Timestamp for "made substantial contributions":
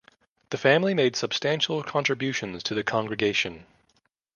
0.95-2.63